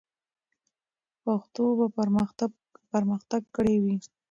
[1.23, 1.85] پښتو به
[3.31, 3.95] پرمختګ کړی وي.